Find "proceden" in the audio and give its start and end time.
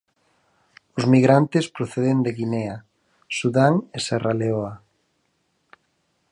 1.75-2.17